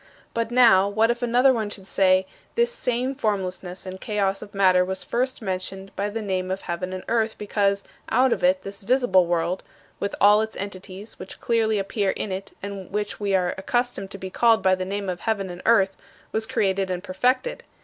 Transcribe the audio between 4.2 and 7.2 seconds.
of matter was first mentioned by the name of heaven and